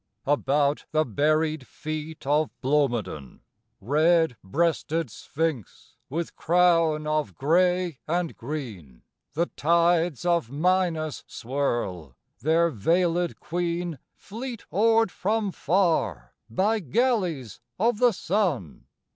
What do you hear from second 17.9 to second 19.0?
the sun.